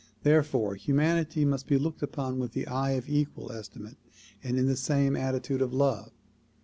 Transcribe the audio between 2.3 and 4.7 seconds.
with the eye of equal estimate and in